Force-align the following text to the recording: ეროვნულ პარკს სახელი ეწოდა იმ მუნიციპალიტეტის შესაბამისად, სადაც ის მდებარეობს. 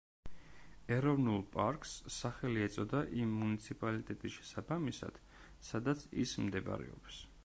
ეროვნულ 0.93 1.43
პარკს 1.55 1.91
სახელი 2.15 2.63
ეწოდა 2.69 3.01
იმ 3.25 3.35
მუნიციპალიტეტის 3.43 4.39
შესაბამისად, 4.39 5.23
სადაც 5.71 6.07
ის 6.25 6.35
მდებარეობს. 6.49 7.25